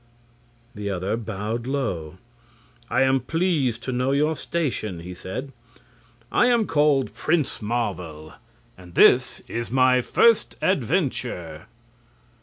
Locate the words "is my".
9.47-10.01